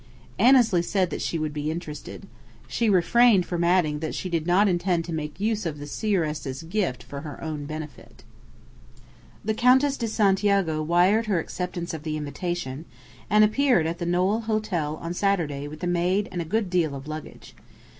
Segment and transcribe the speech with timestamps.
[0.39, 2.25] Annesley said that she would be interested.
[2.67, 6.63] She refrained from adding that she did not intend to make use of the seeress's
[6.63, 8.23] gift for her own benefit.
[9.45, 12.85] The Countess de Santiago wired her acceptance of the invitation,
[13.29, 16.95] and appeared at the Knowle Hotel on Saturday with a maid and a good deal
[16.95, 17.53] of luggage.